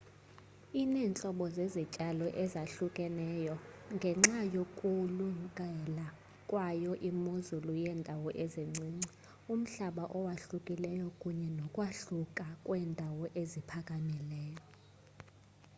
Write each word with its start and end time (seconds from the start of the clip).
ineentlobo 0.81 1.43
zezityalo 1.55 2.25
ezahlukahlukeneyo 2.43 3.55
ngenxa 3.95 4.39
yokulungela 4.55 6.07
kwayo 6.49 6.91
imozulu 7.09 7.71
yeendawo 7.81 8.29
ezincinci 8.43 9.09
umhlaba 9.53 10.03
owahlukileyo 10.17 11.07
kunye 11.21 11.47
nokwahluka 11.59 12.45
kweendawo 12.65 13.23
eziphakamileyo 13.41 14.61